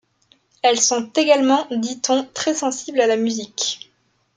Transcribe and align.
Elles 0.63 0.79
sont 0.81 1.11
également, 1.15 1.67
dit-on, 1.69 2.25
très 2.33 2.55
sensibles 2.55 3.01
à 3.01 3.05
la 3.05 3.17
musique. 3.17 3.91